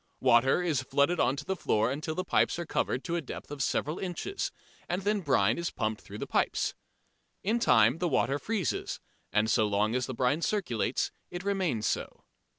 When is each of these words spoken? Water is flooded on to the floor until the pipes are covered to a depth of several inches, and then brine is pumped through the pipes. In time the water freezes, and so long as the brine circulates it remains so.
Water 0.19 0.63
is 0.63 0.81
flooded 0.81 1.19
on 1.19 1.35
to 1.35 1.45
the 1.45 1.55
floor 1.55 1.91
until 1.91 2.15
the 2.15 2.23
pipes 2.23 2.57
are 2.57 2.65
covered 2.65 3.03
to 3.03 3.15
a 3.15 3.21
depth 3.21 3.51
of 3.51 3.61
several 3.61 3.99
inches, 3.99 4.51
and 4.89 5.03
then 5.03 5.19
brine 5.21 5.59
is 5.59 5.69
pumped 5.69 6.01
through 6.01 6.17
the 6.17 6.25
pipes. 6.25 6.73
In 7.43 7.59
time 7.59 7.99
the 7.99 8.07
water 8.09 8.39
freezes, 8.39 8.99
and 9.31 9.47
so 9.47 9.67
long 9.67 9.93
as 9.93 10.07
the 10.07 10.15
brine 10.15 10.41
circulates 10.41 11.11
it 11.29 11.43
remains 11.43 11.85
so. 11.85 12.23